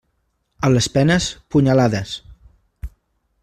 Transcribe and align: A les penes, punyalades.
A 0.67 0.71
les 0.75 0.87
penes, 0.95 1.27
punyalades. 1.57 2.17